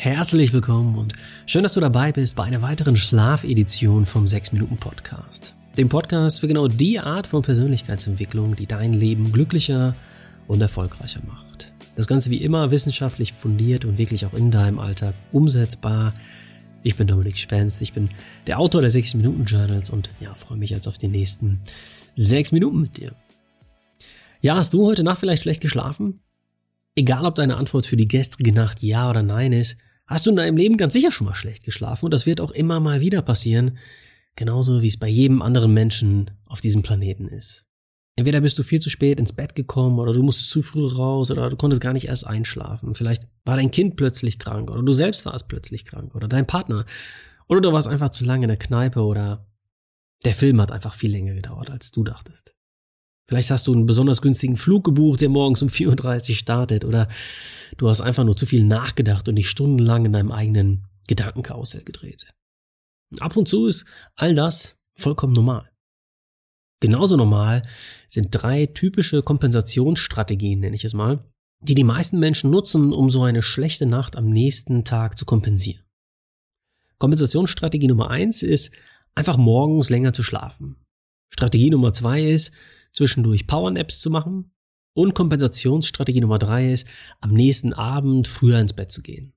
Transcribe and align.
Herzlich 0.00 0.52
willkommen 0.52 0.96
und 0.96 1.14
schön, 1.44 1.64
dass 1.64 1.72
du 1.72 1.80
dabei 1.80 2.12
bist 2.12 2.36
bei 2.36 2.44
einer 2.44 2.62
weiteren 2.62 2.96
Schlafedition 2.96 4.06
vom 4.06 4.28
6 4.28 4.52
Minuten 4.52 4.76
Podcast. 4.76 5.56
Dem 5.76 5.88
Podcast 5.88 6.38
für 6.38 6.46
genau 6.46 6.68
die 6.68 7.00
Art 7.00 7.26
von 7.26 7.42
Persönlichkeitsentwicklung, 7.42 8.54
die 8.54 8.68
dein 8.68 8.92
Leben 8.92 9.32
glücklicher 9.32 9.96
und 10.46 10.60
erfolgreicher 10.60 11.20
macht. 11.26 11.72
Das 11.96 12.06
Ganze 12.06 12.30
wie 12.30 12.40
immer 12.40 12.70
wissenschaftlich 12.70 13.32
fundiert 13.32 13.84
und 13.84 13.98
wirklich 13.98 14.24
auch 14.24 14.34
in 14.34 14.52
deinem 14.52 14.78
Alltag 14.78 15.16
umsetzbar. 15.32 16.14
Ich 16.84 16.94
bin 16.94 17.08
Dominik 17.08 17.36
Spenst, 17.36 17.82
ich 17.82 17.92
bin 17.92 18.10
der 18.46 18.60
Autor 18.60 18.82
der 18.82 18.90
6 18.90 19.14
Minuten 19.14 19.46
Journals 19.46 19.90
und 19.90 20.10
ja, 20.20 20.32
freue 20.34 20.58
mich 20.58 20.70
jetzt 20.70 20.86
auf 20.86 20.98
die 20.98 21.08
nächsten 21.08 21.62
6 22.14 22.52
Minuten 22.52 22.82
mit 22.82 22.98
dir. 22.98 23.16
Ja, 24.42 24.54
hast 24.54 24.74
du 24.74 24.86
heute 24.86 25.02
Nacht 25.02 25.18
vielleicht 25.18 25.42
schlecht 25.42 25.60
geschlafen? 25.60 26.20
Egal, 26.94 27.26
ob 27.26 27.34
deine 27.34 27.56
Antwort 27.56 27.86
für 27.86 27.96
die 27.96 28.06
gestrige 28.06 28.54
Nacht 28.54 28.80
ja 28.80 29.10
oder 29.10 29.24
nein 29.24 29.52
ist, 29.52 29.76
hast 30.08 30.26
du 30.26 30.30
in 30.30 30.36
deinem 30.36 30.56
Leben 30.56 30.76
ganz 30.76 30.94
sicher 30.94 31.12
schon 31.12 31.26
mal 31.26 31.34
schlecht 31.34 31.62
geschlafen 31.62 32.06
und 32.06 32.14
das 32.14 32.26
wird 32.26 32.40
auch 32.40 32.50
immer 32.50 32.80
mal 32.80 33.00
wieder 33.00 33.22
passieren, 33.22 33.78
genauso 34.34 34.82
wie 34.82 34.86
es 34.86 34.96
bei 34.96 35.08
jedem 35.08 35.42
anderen 35.42 35.72
Menschen 35.72 36.32
auf 36.46 36.60
diesem 36.60 36.82
Planeten 36.82 37.28
ist. 37.28 37.66
Entweder 38.16 38.40
bist 38.40 38.58
du 38.58 38.64
viel 38.64 38.80
zu 38.80 38.90
spät 38.90 39.20
ins 39.20 39.32
Bett 39.32 39.54
gekommen 39.54 40.00
oder 40.00 40.12
du 40.12 40.24
musstest 40.24 40.50
zu 40.50 40.60
früh 40.60 40.84
raus 40.84 41.30
oder 41.30 41.48
du 41.50 41.56
konntest 41.56 41.80
gar 41.80 41.92
nicht 41.92 42.08
erst 42.08 42.26
einschlafen. 42.26 42.96
Vielleicht 42.96 43.28
war 43.44 43.56
dein 43.56 43.70
Kind 43.70 43.94
plötzlich 43.94 44.40
krank 44.40 44.72
oder 44.72 44.82
du 44.82 44.90
selbst 44.90 45.24
warst 45.24 45.46
plötzlich 45.46 45.84
krank 45.84 46.16
oder 46.16 46.26
dein 46.26 46.46
Partner 46.46 46.84
oder 47.46 47.60
du 47.60 47.72
warst 47.72 47.86
einfach 47.86 48.10
zu 48.10 48.24
lange 48.24 48.46
in 48.46 48.48
der 48.48 48.56
Kneipe 48.56 49.02
oder 49.02 49.46
der 50.24 50.34
Film 50.34 50.60
hat 50.60 50.72
einfach 50.72 50.94
viel 50.94 51.12
länger 51.12 51.34
gedauert, 51.34 51.70
als 51.70 51.92
du 51.92 52.02
dachtest. 52.02 52.57
Vielleicht 53.28 53.50
hast 53.50 53.66
du 53.66 53.74
einen 53.74 53.84
besonders 53.84 54.22
günstigen 54.22 54.56
Flug 54.56 54.84
gebucht, 54.84 55.20
der 55.20 55.28
morgens 55.28 55.60
um 55.62 55.68
4.30 55.68 56.30
Uhr 56.30 56.36
startet, 56.36 56.84
oder 56.86 57.08
du 57.76 57.88
hast 57.88 58.00
einfach 58.00 58.24
nur 58.24 58.36
zu 58.36 58.46
viel 58.46 58.64
nachgedacht 58.64 59.28
und 59.28 59.36
dich 59.36 59.50
stundenlang 59.50 60.06
in 60.06 60.14
deinem 60.14 60.32
eigenen 60.32 60.86
Gedankenkarussell 61.08 61.84
gedreht. 61.84 62.32
Ab 63.20 63.36
und 63.36 63.46
zu 63.46 63.66
ist 63.66 63.84
all 64.16 64.34
das 64.34 64.78
vollkommen 64.94 65.34
normal. 65.34 65.70
Genauso 66.80 67.16
normal 67.16 67.62
sind 68.06 68.28
drei 68.30 68.66
typische 68.66 69.22
Kompensationsstrategien, 69.22 70.60
nenne 70.60 70.76
ich 70.76 70.84
es 70.84 70.94
mal, 70.94 71.22
die 71.60 71.74
die 71.74 71.84
meisten 71.84 72.18
Menschen 72.18 72.50
nutzen, 72.50 72.92
um 72.92 73.10
so 73.10 73.24
eine 73.24 73.42
schlechte 73.42 73.84
Nacht 73.84 74.16
am 74.16 74.30
nächsten 74.30 74.84
Tag 74.84 75.18
zu 75.18 75.26
kompensieren. 75.26 75.84
Kompensationsstrategie 76.98 77.88
Nummer 77.88 78.10
eins 78.10 78.42
ist, 78.42 78.72
einfach 79.14 79.36
morgens 79.36 79.90
länger 79.90 80.12
zu 80.12 80.22
schlafen. 80.22 80.76
Strategie 81.30 81.70
Nummer 81.70 81.92
zwei 81.92 82.22
ist, 82.22 82.52
zwischendurch 82.98 83.46
Powernaps 83.46 84.00
zu 84.00 84.10
machen. 84.10 84.52
Und 84.92 85.14
Kompensationsstrategie 85.14 86.20
Nummer 86.20 86.38
drei 86.38 86.72
ist, 86.72 86.88
am 87.20 87.32
nächsten 87.32 87.72
Abend 87.72 88.26
früher 88.26 88.58
ins 88.58 88.72
Bett 88.72 88.90
zu 88.90 89.00
gehen. 89.00 89.32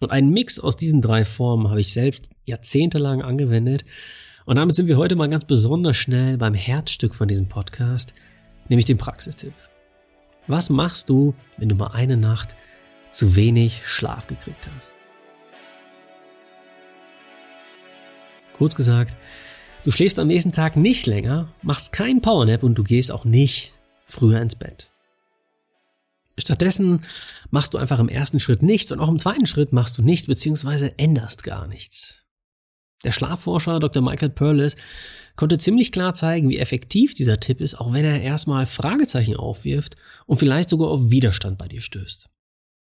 Und 0.00 0.12
einen 0.12 0.30
Mix 0.30 0.60
aus 0.60 0.76
diesen 0.76 1.02
drei 1.02 1.24
Formen 1.24 1.68
habe 1.68 1.80
ich 1.80 1.92
selbst 1.92 2.30
jahrzehntelang 2.44 3.20
angewendet. 3.20 3.84
Und 4.46 4.56
damit 4.56 4.76
sind 4.76 4.86
wir 4.86 4.96
heute 4.96 5.16
mal 5.16 5.28
ganz 5.28 5.44
besonders 5.44 5.96
schnell 5.96 6.38
beim 6.38 6.54
Herzstück 6.54 7.14
von 7.14 7.28
diesem 7.28 7.48
Podcast, 7.48 8.14
nämlich 8.68 8.86
dem 8.86 8.98
Praxistipp. 8.98 9.52
Was 10.46 10.70
machst 10.70 11.10
du, 11.10 11.34
wenn 11.58 11.68
du 11.68 11.74
mal 11.74 11.88
eine 11.88 12.16
Nacht 12.16 12.56
zu 13.10 13.34
wenig 13.34 13.82
Schlaf 13.84 14.26
gekriegt 14.28 14.68
hast? 14.76 14.94
Kurz 18.56 18.76
gesagt, 18.76 19.14
Du 19.82 19.90
schläfst 19.90 20.18
am 20.18 20.26
nächsten 20.26 20.52
Tag 20.52 20.76
nicht 20.76 21.06
länger, 21.06 21.54
machst 21.62 21.92
keinen 21.92 22.20
Powernap 22.20 22.62
und 22.62 22.74
du 22.74 22.84
gehst 22.84 23.10
auch 23.10 23.24
nicht 23.24 23.72
früher 24.06 24.40
ins 24.40 24.56
Bett. 24.56 24.90
Stattdessen 26.36 27.04
machst 27.50 27.72
du 27.72 27.78
einfach 27.78 27.98
im 27.98 28.08
ersten 28.08 28.40
Schritt 28.40 28.62
nichts 28.62 28.92
und 28.92 29.00
auch 29.00 29.08
im 29.08 29.18
zweiten 29.18 29.46
Schritt 29.46 29.72
machst 29.72 29.96
du 29.96 30.02
nichts 30.02 30.26
bzw. 30.26 30.92
änderst 30.98 31.44
gar 31.44 31.66
nichts. 31.66 32.26
Der 33.04 33.12
Schlafforscher 33.12 33.80
Dr. 33.80 34.02
Michael 34.02 34.28
Perlis 34.28 34.76
konnte 35.36 35.56
ziemlich 35.56 35.92
klar 35.92 36.12
zeigen, 36.12 36.50
wie 36.50 36.58
effektiv 36.58 37.14
dieser 37.14 37.40
Tipp 37.40 37.62
ist, 37.62 37.80
auch 37.80 37.94
wenn 37.94 38.04
er 38.04 38.20
erstmal 38.20 38.66
Fragezeichen 38.66 39.36
aufwirft 39.36 39.96
und 40.26 40.36
vielleicht 40.36 40.68
sogar 40.68 40.90
auf 40.90 41.10
Widerstand 41.10 41.56
bei 41.56 41.68
dir 41.68 41.80
stößt. 41.80 42.28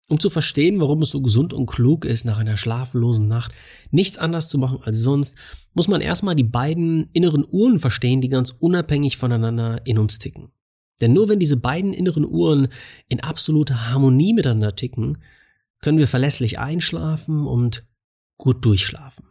Um 0.08 0.20
zu 0.20 0.30
verstehen, 0.30 0.80
warum 0.80 1.02
es 1.02 1.10
so 1.10 1.20
gesund 1.20 1.52
und 1.52 1.66
klug 1.66 2.04
ist, 2.04 2.24
nach 2.24 2.38
einer 2.38 2.56
schlaflosen 2.56 3.26
Nacht 3.26 3.52
nichts 3.90 4.18
anders 4.18 4.48
zu 4.48 4.56
machen 4.56 4.78
als 4.82 5.00
sonst, 5.00 5.36
muss 5.74 5.88
man 5.88 6.00
erstmal 6.00 6.36
die 6.36 6.44
beiden 6.44 7.10
inneren 7.12 7.44
Uhren 7.50 7.78
verstehen, 7.78 8.20
die 8.20 8.28
ganz 8.28 8.52
unabhängig 8.52 9.16
voneinander 9.16 9.84
in 9.84 9.98
uns 9.98 10.18
ticken. 10.18 10.52
Denn 11.00 11.12
nur 11.12 11.28
wenn 11.28 11.40
diese 11.40 11.56
beiden 11.56 11.92
inneren 11.92 12.24
Uhren 12.24 12.68
in 13.08 13.20
absoluter 13.20 13.90
Harmonie 13.90 14.32
miteinander 14.32 14.76
ticken, 14.76 15.18
können 15.80 15.98
wir 15.98 16.08
verlässlich 16.08 16.58
einschlafen 16.58 17.46
und 17.46 17.84
gut 18.38 18.64
durchschlafen. 18.64 19.24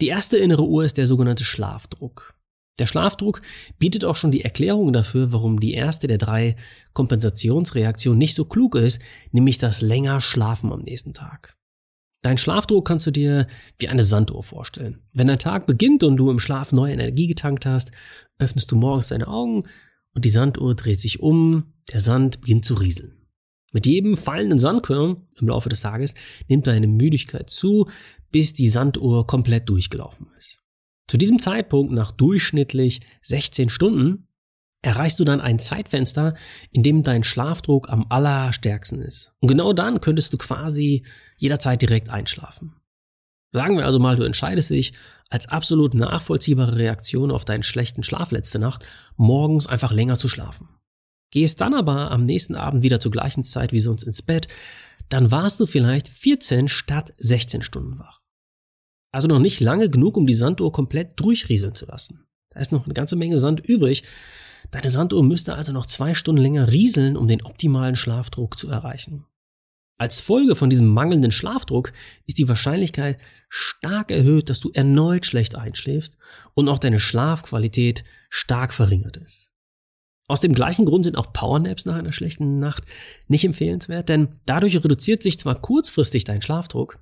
Die 0.00 0.08
erste 0.08 0.38
innere 0.38 0.66
Uhr 0.66 0.84
ist 0.84 0.98
der 0.98 1.06
sogenannte 1.06 1.44
Schlafdruck. 1.44 2.33
Der 2.78 2.86
Schlafdruck 2.86 3.40
bietet 3.78 4.04
auch 4.04 4.16
schon 4.16 4.32
die 4.32 4.42
Erklärung 4.42 4.92
dafür, 4.92 5.32
warum 5.32 5.60
die 5.60 5.74
erste 5.74 6.08
der 6.08 6.18
drei 6.18 6.56
Kompensationsreaktionen 6.92 8.18
nicht 8.18 8.34
so 8.34 8.44
klug 8.44 8.74
ist, 8.74 9.00
nämlich 9.30 9.58
das 9.58 9.80
länger 9.80 10.20
Schlafen 10.20 10.72
am 10.72 10.82
nächsten 10.82 11.14
Tag. 11.14 11.56
Dein 12.22 12.38
Schlafdruck 12.38 12.86
kannst 12.86 13.06
du 13.06 13.10
dir 13.10 13.46
wie 13.78 13.88
eine 13.88 14.02
Sanduhr 14.02 14.42
vorstellen. 14.42 15.02
Wenn 15.12 15.26
dein 15.26 15.38
Tag 15.38 15.66
beginnt 15.66 16.02
und 16.02 16.16
du 16.16 16.30
im 16.30 16.38
Schlaf 16.38 16.72
neue 16.72 16.94
Energie 16.94 17.26
getankt 17.26 17.66
hast, 17.66 17.92
öffnest 18.38 18.72
du 18.72 18.76
morgens 18.76 19.08
deine 19.08 19.28
Augen 19.28 19.64
und 20.14 20.24
die 20.24 20.30
Sanduhr 20.30 20.74
dreht 20.74 21.00
sich 21.00 21.20
um, 21.20 21.74
der 21.92 22.00
Sand 22.00 22.40
beginnt 22.40 22.64
zu 22.64 22.74
rieseln. 22.74 23.24
Mit 23.72 23.86
jedem 23.86 24.16
fallenden 24.16 24.58
Sandkörn 24.58 25.28
im 25.38 25.48
Laufe 25.48 25.68
des 25.68 25.80
Tages 25.80 26.14
nimmt 26.48 26.66
deine 26.66 26.86
Müdigkeit 26.86 27.50
zu, 27.50 27.90
bis 28.30 28.54
die 28.54 28.68
Sanduhr 28.68 29.26
komplett 29.26 29.68
durchgelaufen 29.68 30.28
ist. 30.38 30.63
Zu 31.06 31.18
diesem 31.18 31.38
Zeitpunkt, 31.38 31.92
nach 31.92 32.12
durchschnittlich 32.12 33.00
16 33.22 33.68
Stunden, 33.68 34.28
erreichst 34.82 35.18
du 35.18 35.24
dann 35.24 35.40
ein 35.40 35.58
Zeitfenster, 35.58 36.34
in 36.70 36.82
dem 36.82 37.02
dein 37.02 37.24
Schlafdruck 37.24 37.88
am 37.88 38.06
allerstärksten 38.10 39.00
ist. 39.00 39.32
Und 39.40 39.48
genau 39.48 39.72
dann 39.72 40.00
könntest 40.00 40.32
du 40.32 40.38
quasi 40.38 41.04
jederzeit 41.36 41.80
direkt 41.80 42.10
einschlafen. 42.10 42.76
Sagen 43.52 43.76
wir 43.76 43.84
also 43.84 43.98
mal, 43.98 44.16
du 44.16 44.24
entscheidest 44.24 44.70
dich 44.70 44.92
als 45.30 45.48
absolut 45.48 45.94
nachvollziehbare 45.94 46.76
Reaktion 46.76 47.30
auf 47.30 47.44
deinen 47.44 47.62
schlechten 47.62 48.02
Schlaf 48.02 48.30
letzte 48.30 48.58
Nacht, 48.58 48.86
morgens 49.16 49.66
einfach 49.66 49.92
länger 49.92 50.16
zu 50.16 50.28
schlafen. 50.28 50.68
Gehst 51.30 51.60
dann 51.60 51.74
aber 51.74 52.10
am 52.10 52.24
nächsten 52.24 52.54
Abend 52.54 52.82
wieder 52.82 53.00
zur 53.00 53.10
gleichen 53.10 53.42
Zeit 53.42 53.72
wie 53.72 53.78
sonst 53.78 54.04
ins 54.04 54.22
Bett, 54.22 54.48
dann 55.08 55.30
warst 55.30 55.60
du 55.60 55.66
vielleicht 55.66 56.08
14 56.08 56.68
statt 56.68 57.14
16 57.18 57.62
Stunden 57.62 57.98
wach. 57.98 58.23
Also 59.14 59.28
noch 59.28 59.38
nicht 59.38 59.60
lange 59.60 59.88
genug, 59.88 60.16
um 60.16 60.26
die 60.26 60.34
Sanduhr 60.34 60.72
komplett 60.72 61.20
durchrieseln 61.20 61.76
zu 61.76 61.86
lassen. 61.86 62.26
Da 62.50 62.58
ist 62.58 62.72
noch 62.72 62.84
eine 62.84 62.94
ganze 62.94 63.14
Menge 63.14 63.38
Sand 63.38 63.60
übrig. 63.60 64.02
Deine 64.72 64.90
Sanduhr 64.90 65.22
müsste 65.22 65.54
also 65.54 65.72
noch 65.72 65.86
zwei 65.86 66.14
Stunden 66.14 66.42
länger 66.42 66.72
rieseln, 66.72 67.16
um 67.16 67.28
den 67.28 67.44
optimalen 67.44 67.94
Schlafdruck 67.94 68.58
zu 68.58 68.68
erreichen. 68.68 69.24
Als 69.98 70.20
Folge 70.20 70.56
von 70.56 70.68
diesem 70.68 70.88
mangelnden 70.88 71.30
Schlafdruck 71.30 71.92
ist 72.26 72.38
die 72.38 72.48
Wahrscheinlichkeit 72.48 73.18
stark 73.48 74.10
erhöht, 74.10 74.50
dass 74.50 74.58
du 74.58 74.72
erneut 74.72 75.26
schlecht 75.26 75.54
einschläfst 75.54 76.18
und 76.54 76.68
auch 76.68 76.80
deine 76.80 76.98
Schlafqualität 76.98 78.02
stark 78.30 78.74
verringert 78.74 79.16
ist. 79.18 79.52
Aus 80.26 80.40
dem 80.40 80.54
gleichen 80.54 80.86
Grund 80.86 81.04
sind 81.04 81.16
auch 81.16 81.32
Powernaps 81.32 81.84
nach 81.84 81.94
einer 81.94 82.12
schlechten 82.12 82.58
Nacht 82.58 82.82
nicht 83.28 83.44
empfehlenswert, 83.44 84.08
denn 84.08 84.40
dadurch 84.44 84.74
reduziert 84.74 85.22
sich 85.22 85.38
zwar 85.38 85.60
kurzfristig 85.60 86.24
dein 86.24 86.42
Schlafdruck, 86.42 86.98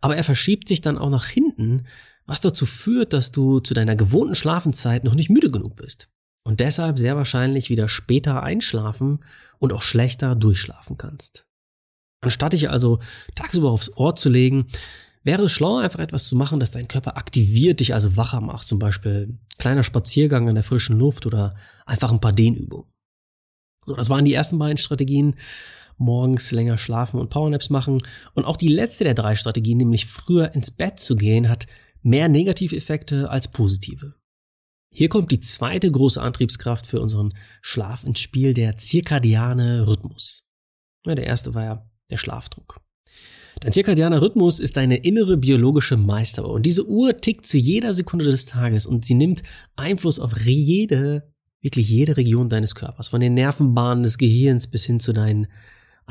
aber 0.00 0.16
er 0.16 0.24
verschiebt 0.24 0.68
sich 0.68 0.80
dann 0.80 0.98
auch 0.98 1.10
nach 1.10 1.26
hinten, 1.26 1.86
was 2.26 2.40
dazu 2.40 2.66
führt, 2.66 3.12
dass 3.12 3.32
du 3.32 3.60
zu 3.60 3.74
deiner 3.74 3.96
gewohnten 3.96 4.34
Schlafenszeit 4.34 5.04
noch 5.04 5.14
nicht 5.14 5.30
müde 5.30 5.50
genug 5.50 5.76
bist 5.76 6.08
und 6.44 6.60
deshalb 6.60 6.98
sehr 6.98 7.16
wahrscheinlich 7.16 7.70
wieder 7.70 7.88
später 7.88 8.42
einschlafen 8.42 9.24
und 9.58 9.72
auch 9.72 9.82
schlechter 9.82 10.34
durchschlafen 10.34 10.96
kannst. 10.96 11.44
Anstatt 12.22 12.52
dich 12.52 12.70
also 12.70 13.00
tagsüber 13.34 13.70
aufs 13.70 13.96
Ohr 13.96 14.14
zu 14.14 14.28
legen, 14.28 14.66
wäre 15.22 15.44
es 15.44 15.52
schlauer, 15.52 15.82
einfach 15.82 16.00
etwas 16.00 16.28
zu 16.28 16.36
machen, 16.36 16.60
das 16.60 16.70
deinen 16.70 16.88
Körper 16.88 17.16
aktiviert, 17.16 17.80
dich 17.80 17.94
also 17.94 18.16
wacher 18.16 18.40
macht. 18.40 18.66
Zum 18.66 18.78
Beispiel 18.78 19.38
kleiner 19.58 19.82
Spaziergang 19.82 20.48
in 20.48 20.54
der 20.54 20.64
frischen 20.64 20.98
Luft 20.98 21.26
oder 21.26 21.56
einfach 21.86 22.12
ein 22.12 22.20
paar 22.20 22.32
Dehnübungen. 22.32 22.90
So, 23.84 23.96
das 23.96 24.10
waren 24.10 24.24
die 24.24 24.34
ersten 24.34 24.58
beiden 24.58 24.76
Strategien 24.76 25.36
morgens 26.00 26.50
länger 26.50 26.78
schlafen 26.78 27.20
und 27.20 27.30
Powernaps 27.30 27.70
machen. 27.70 28.02
Und 28.34 28.44
auch 28.44 28.56
die 28.56 28.68
letzte 28.68 29.04
der 29.04 29.14
drei 29.14 29.36
Strategien, 29.36 29.78
nämlich 29.78 30.06
früher 30.06 30.54
ins 30.54 30.70
Bett 30.70 30.98
zu 30.98 31.16
gehen, 31.16 31.48
hat 31.48 31.66
mehr 32.02 32.28
Negativeffekte 32.28 33.30
als 33.30 33.48
positive. 33.48 34.14
Hier 34.92 35.08
kommt 35.08 35.30
die 35.30 35.40
zweite 35.40 35.90
große 35.90 36.20
Antriebskraft 36.20 36.86
für 36.86 37.00
unseren 37.00 37.32
Schlaf 37.62 38.02
ins 38.02 38.18
Spiel, 38.18 38.54
der 38.54 38.76
zirkadiane 38.76 39.86
Rhythmus. 39.86 40.44
Ja, 41.06 41.14
der 41.14 41.26
erste 41.26 41.54
war 41.54 41.64
ja 41.64 41.90
der 42.10 42.16
Schlafdruck. 42.16 42.80
Dein 43.60 43.72
zirkadianer 43.72 44.22
Rhythmus 44.22 44.58
ist 44.58 44.76
deine 44.76 44.96
innere 44.96 45.36
biologische 45.36 45.96
Meisteruhr 45.96 46.54
und 46.54 46.64
diese 46.64 46.86
Uhr 46.86 47.18
tickt 47.18 47.46
zu 47.46 47.58
jeder 47.58 47.92
Sekunde 47.92 48.24
des 48.24 48.46
Tages 48.46 48.86
und 48.86 49.04
sie 49.04 49.14
nimmt 49.14 49.42
Einfluss 49.76 50.18
auf 50.18 50.32
jede, 50.38 51.30
wirklich 51.60 51.88
jede 51.88 52.16
Region 52.16 52.48
deines 52.48 52.74
Körpers, 52.74 53.08
von 53.08 53.20
den 53.20 53.34
Nervenbahnen 53.34 54.02
des 54.02 54.18
Gehirns 54.18 54.66
bis 54.66 54.86
hin 54.86 54.98
zu 54.98 55.12
deinen 55.12 55.46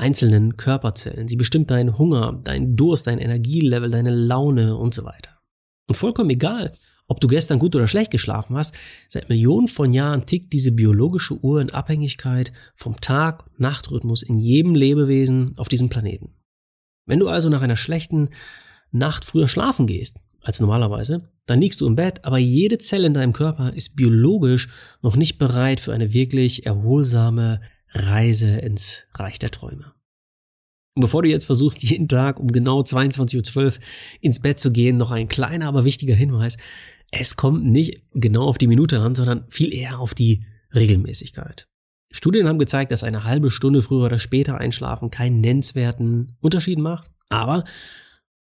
einzelnen 0.00 0.56
Körperzellen. 0.56 1.28
Sie 1.28 1.36
bestimmt 1.36 1.70
deinen 1.70 1.98
Hunger, 1.98 2.40
deinen 2.42 2.76
Durst, 2.76 3.06
dein 3.06 3.18
Energielevel, 3.18 3.90
deine 3.90 4.14
Laune 4.14 4.76
und 4.76 4.94
so 4.94 5.04
weiter. 5.04 5.38
Und 5.86 5.94
vollkommen 5.94 6.30
egal, 6.30 6.72
ob 7.06 7.20
du 7.20 7.26
gestern 7.26 7.58
gut 7.58 7.74
oder 7.74 7.88
schlecht 7.88 8.12
geschlafen 8.12 8.56
hast, 8.56 8.78
seit 9.08 9.28
Millionen 9.28 9.66
von 9.66 9.92
Jahren 9.92 10.26
tickt 10.26 10.52
diese 10.52 10.70
biologische 10.70 11.34
Uhr 11.42 11.60
in 11.60 11.70
Abhängigkeit 11.70 12.52
vom 12.76 13.00
Tag-Nacht-Rhythmus 13.00 14.22
in 14.22 14.38
jedem 14.38 14.76
Lebewesen 14.76 15.54
auf 15.56 15.68
diesem 15.68 15.88
Planeten. 15.88 16.34
Wenn 17.06 17.18
du 17.18 17.28
also 17.28 17.48
nach 17.48 17.62
einer 17.62 17.76
schlechten 17.76 18.28
Nacht 18.92 19.24
früher 19.24 19.48
schlafen 19.48 19.88
gehst 19.88 20.20
als 20.40 20.60
normalerweise, 20.60 21.28
dann 21.46 21.60
liegst 21.60 21.80
du 21.80 21.86
im 21.88 21.96
Bett, 21.96 22.24
aber 22.24 22.38
jede 22.38 22.78
Zelle 22.78 23.08
in 23.08 23.14
deinem 23.14 23.32
Körper 23.32 23.72
ist 23.74 23.96
biologisch 23.96 24.68
noch 25.02 25.16
nicht 25.16 25.36
bereit 25.36 25.80
für 25.80 25.92
eine 25.92 26.12
wirklich 26.12 26.64
erholsame 26.64 27.60
Reise 27.92 28.58
ins 28.58 29.04
Reich 29.14 29.38
der 29.38 29.50
Träume. 29.50 29.92
Und 30.94 31.02
bevor 31.02 31.22
du 31.22 31.28
jetzt 31.28 31.46
versuchst, 31.46 31.82
jeden 31.82 32.08
Tag 32.08 32.38
um 32.38 32.48
genau 32.48 32.80
22.12 32.80 33.56
Uhr 33.56 33.72
ins 34.20 34.40
Bett 34.40 34.60
zu 34.60 34.72
gehen, 34.72 34.96
noch 34.96 35.10
ein 35.10 35.28
kleiner, 35.28 35.68
aber 35.68 35.84
wichtiger 35.84 36.14
Hinweis. 36.14 36.56
Es 37.10 37.36
kommt 37.36 37.64
nicht 37.64 38.02
genau 38.12 38.44
auf 38.44 38.58
die 38.58 38.68
Minute 38.68 39.00
an, 39.00 39.14
sondern 39.14 39.44
viel 39.48 39.72
eher 39.72 39.98
auf 39.98 40.14
die 40.14 40.44
Regelmäßigkeit. 40.74 41.66
Studien 42.12 42.48
haben 42.48 42.58
gezeigt, 42.58 42.92
dass 42.92 43.04
eine 43.04 43.24
halbe 43.24 43.50
Stunde 43.50 43.82
früher 43.82 44.06
oder 44.06 44.18
später 44.18 44.58
einschlafen 44.58 45.10
keinen 45.10 45.40
nennenswerten 45.40 46.36
Unterschied 46.40 46.78
macht. 46.78 47.10
Aber 47.28 47.64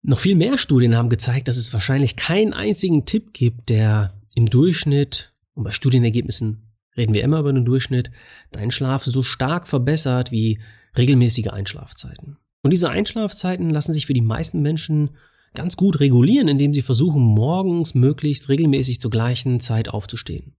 noch 0.04 0.20
viel 0.20 0.36
mehr 0.36 0.58
Studien 0.58 0.96
haben 0.96 1.10
gezeigt, 1.10 1.48
dass 1.48 1.58
es 1.58 1.74
wahrscheinlich 1.74 2.16
keinen 2.16 2.54
einzigen 2.54 3.06
Tipp 3.06 3.34
gibt, 3.34 3.70
der 3.70 4.14
im 4.36 4.46
Durchschnitt, 4.46 5.32
und 5.56 5.64
bei 5.64 5.72
Studienergebnissen 5.72 6.65
reden 6.98 7.14
wir 7.14 7.24
immer 7.24 7.40
über 7.40 7.54
den 7.54 7.66
Durchschnitt, 7.66 8.12
deinen 8.52 8.72
Schlaf 8.72 9.04
so 9.04 9.24
stark 9.24 9.68
verbessert 9.68 10.32
wie 10.32 10.60
regelmäßige 10.98 11.48
Einschlafzeiten. 11.48 12.38
Und 12.64 12.72
diese 12.72 12.90
Einschlafzeiten 12.90 13.70
lassen 13.70 13.94
sich 13.94 14.06
für 14.06 14.14
die 14.14 14.22
meisten 14.22 14.62
Menschen 14.62 15.12
ganz 15.54 15.78
gut 15.78 16.00
regulieren, 16.00 16.48
indem 16.48 16.74
sie 16.74 16.82
versuchen, 16.82 17.22
morgens 17.22 17.96
möglichst 17.96 18.50
regelmäßig 18.50 19.00
zur 19.00 19.12
gleichen 19.12 19.60
Zeit 19.60 19.90
aufzustehen. 19.90 20.56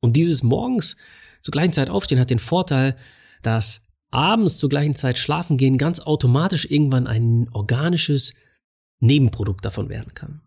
Und 0.00 0.16
dieses 0.16 0.42
morgens 0.42 0.96
zur 1.42 1.52
gleichen 1.52 1.72
Zeit 1.72 1.90
aufstehen 1.90 2.20
hat 2.20 2.30
den 2.30 2.38
Vorteil, 2.38 2.96
dass 3.42 3.86
abends 4.10 4.58
zur 4.58 4.68
gleichen 4.68 4.94
Zeit 4.94 5.18
schlafen 5.18 5.56
gehen 5.56 5.78
ganz 5.78 6.00
automatisch 6.00 6.70
irgendwann 6.70 7.06
ein 7.06 7.48
organisches 7.52 8.34
Nebenprodukt 9.00 9.64
davon 9.64 9.88
werden 9.88 10.14
kann. 10.14 10.42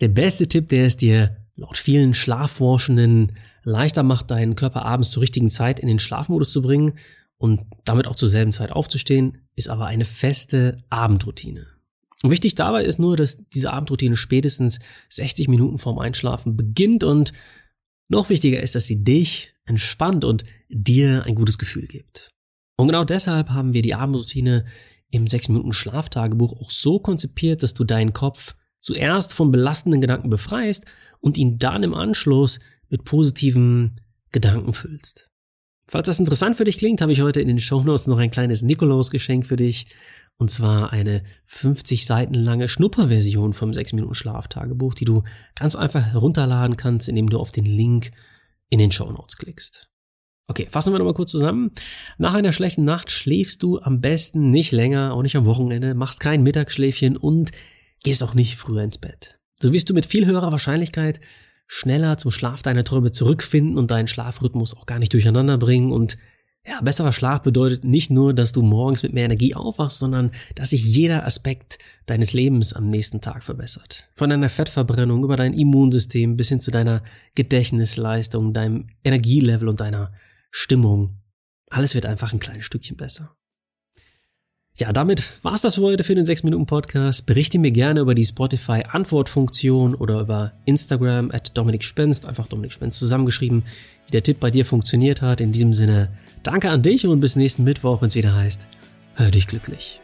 Der 0.00 0.08
beste 0.08 0.46
Tipp, 0.48 0.68
der 0.68 0.86
es 0.86 0.96
dir 0.96 1.36
laut 1.54 1.78
vielen 1.78 2.14
Schlafforschenden 2.14 3.32
leichter 3.66 4.02
macht, 4.02 4.30
deinen 4.30 4.54
Körper 4.54 4.84
abends 4.84 5.10
zur 5.10 5.22
richtigen 5.22 5.50
Zeit 5.50 5.80
in 5.80 5.88
den 5.88 5.98
Schlafmodus 5.98 6.52
zu 6.52 6.62
bringen 6.62 6.94
und 7.36 7.62
damit 7.84 8.06
auch 8.06 8.16
zur 8.16 8.28
selben 8.28 8.52
Zeit 8.52 8.72
aufzustehen, 8.72 9.38
ist 9.56 9.68
aber 9.68 9.86
eine 9.86 10.04
feste 10.04 10.84
Abendroutine. 10.88 11.66
Und 12.22 12.30
wichtig 12.30 12.54
dabei 12.54 12.84
ist 12.84 12.98
nur, 12.98 13.16
dass 13.16 13.44
diese 13.48 13.72
Abendroutine 13.72 14.16
spätestens 14.16 14.78
60 15.10 15.48
Minuten 15.48 15.78
vorm 15.78 15.98
Einschlafen 15.98 16.56
beginnt 16.56 17.04
und 17.04 17.32
noch 18.08 18.30
wichtiger 18.30 18.60
ist, 18.60 18.74
dass 18.74 18.86
sie 18.86 19.04
dich 19.04 19.52
entspannt 19.66 20.24
und 20.24 20.44
dir 20.68 21.24
ein 21.24 21.34
gutes 21.34 21.58
Gefühl 21.58 21.86
gibt. 21.86 22.30
Und 22.78 22.86
genau 22.86 23.04
deshalb 23.04 23.50
haben 23.50 23.72
wir 23.74 23.82
die 23.82 23.94
Abendroutine 23.94 24.64
im 25.10 25.26
6 25.26 25.48
Minuten 25.48 25.72
Schlaftagebuch 25.72 26.52
auch 26.60 26.70
so 26.70 27.00
konzipiert, 27.00 27.62
dass 27.62 27.74
du 27.74 27.84
deinen 27.84 28.12
Kopf 28.12 28.54
zuerst 28.80 29.34
von 29.34 29.50
belastenden 29.50 30.00
Gedanken 30.00 30.30
befreist 30.30 30.86
und 31.20 31.36
ihn 31.36 31.58
dann 31.58 31.82
im 31.82 31.94
Anschluss 31.94 32.60
mit 32.88 33.04
positiven 33.04 34.00
Gedanken 34.32 34.72
füllst. 34.72 35.30
Falls 35.88 36.06
das 36.06 36.18
interessant 36.18 36.56
für 36.56 36.64
dich 36.64 36.78
klingt, 36.78 37.00
habe 37.00 37.12
ich 37.12 37.22
heute 37.22 37.40
in 37.40 37.48
den 37.48 37.60
Shownotes 37.60 38.08
noch 38.08 38.18
ein 38.18 38.30
kleines 38.30 38.62
Nikolaus-Geschenk 38.62 39.46
für 39.46 39.56
dich. 39.56 39.86
Und 40.38 40.50
zwar 40.50 40.92
eine 40.92 41.22
50 41.46 42.04
Seiten 42.04 42.34
lange 42.34 42.68
Schnupperversion 42.68 43.54
vom 43.54 43.72
6 43.72 43.94
Minuten 43.94 44.14
Schlaftagebuch, 44.14 44.94
die 44.94 45.06
du 45.06 45.22
ganz 45.54 45.76
einfach 45.76 46.04
herunterladen 46.04 46.76
kannst, 46.76 47.08
indem 47.08 47.30
du 47.30 47.38
auf 47.38 47.52
den 47.52 47.64
Link 47.64 48.10
in 48.68 48.78
den 48.78 48.90
Shownotes 48.90 49.38
klickst. 49.38 49.88
Okay, 50.48 50.68
fassen 50.70 50.92
wir 50.92 50.98
nochmal 50.98 51.14
kurz 51.14 51.30
zusammen. 51.30 51.72
Nach 52.18 52.34
einer 52.34 52.52
schlechten 52.52 52.84
Nacht 52.84 53.10
schläfst 53.10 53.62
du 53.62 53.80
am 53.80 54.00
besten 54.00 54.50
nicht 54.50 54.72
länger, 54.72 55.14
auch 55.14 55.22
nicht 55.22 55.36
am 55.36 55.46
Wochenende, 55.46 55.94
machst 55.94 56.20
kein 56.20 56.42
Mittagsschläfchen 56.42 57.16
und 57.16 57.52
gehst 58.04 58.22
auch 58.22 58.34
nicht 58.34 58.56
früher 58.56 58.82
ins 58.82 58.98
Bett. 58.98 59.38
So 59.60 59.72
wirst 59.72 59.88
du 59.88 59.94
mit 59.94 60.06
viel 60.06 60.26
höherer 60.26 60.52
Wahrscheinlichkeit 60.52 61.20
schneller 61.66 62.18
zum 62.18 62.30
Schlaf 62.30 62.62
deiner 62.62 62.84
Träume 62.84 63.12
zurückfinden 63.12 63.78
und 63.78 63.90
deinen 63.90 64.08
Schlafrhythmus 64.08 64.76
auch 64.76 64.86
gar 64.86 64.98
nicht 64.98 65.12
durcheinander 65.12 65.58
bringen. 65.58 65.92
Und 65.92 66.18
ja, 66.66 66.80
besserer 66.80 67.12
Schlaf 67.12 67.42
bedeutet 67.42 67.84
nicht 67.84 68.10
nur, 68.10 68.34
dass 68.34 68.52
du 68.52 68.62
morgens 68.62 69.02
mit 69.02 69.12
mehr 69.12 69.24
Energie 69.24 69.54
aufwachst, 69.54 69.98
sondern 69.98 70.32
dass 70.54 70.70
sich 70.70 70.84
jeder 70.84 71.24
Aspekt 71.24 71.78
deines 72.06 72.32
Lebens 72.32 72.72
am 72.72 72.88
nächsten 72.88 73.20
Tag 73.20 73.44
verbessert. 73.44 74.08
Von 74.14 74.30
deiner 74.30 74.48
Fettverbrennung 74.48 75.22
über 75.22 75.36
dein 75.36 75.52
Immunsystem 75.52 76.36
bis 76.36 76.48
hin 76.48 76.60
zu 76.60 76.70
deiner 76.70 77.02
Gedächtnisleistung, 77.34 78.52
deinem 78.52 78.88
Energielevel 79.04 79.68
und 79.68 79.80
deiner 79.80 80.12
Stimmung. 80.50 81.18
Alles 81.68 81.94
wird 81.94 82.06
einfach 82.06 82.32
ein 82.32 82.40
kleines 82.40 82.64
Stückchen 82.64 82.96
besser. 82.96 83.36
Ja, 84.78 84.92
damit 84.92 85.32
war's 85.42 85.62
das 85.62 85.76
für 85.76 85.80
heute 85.80 86.04
für 86.04 86.14
den 86.14 86.26
6-Minuten-Podcast. 86.26 87.24
Berichte 87.24 87.58
mir 87.58 87.70
gerne 87.70 88.00
über 88.00 88.14
die 88.14 88.26
Spotify-Antwortfunktion 88.26 89.94
oder 89.94 90.20
über 90.20 90.52
Instagram 90.66 91.30
at 91.30 91.56
Dominik 91.56 91.82
Spenst, 91.82 92.26
einfach 92.26 92.46
Dominik 92.46 92.74
Spenst 92.74 92.98
zusammengeschrieben, 92.98 93.62
wie 94.06 94.12
der 94.12 94.22
Tipp 94.22 94.38
bei 94.38 94.50
dir 94.50 94.66
funktioniert 94.66 95.22
hat. 95.22 95.40
In 95.40 95.52
diesem 95.52 95.72
Sinne, 95.72 96.10
danke 96.42 96.68
an 96.68 96.82
dich 96.82 97.06
und 97.06 97.20
bis 97.20 97.36
nächsten 97.36 97.64
Mittwoch, 97.64 98.02
wenn 98.02 98.08
es 98.08 98.16
wieder 98.16 98.34
heißt, 98.34 98.68
hör 99.14 99.30
dich 99.30 99.46
glücklich. 99.46 100.00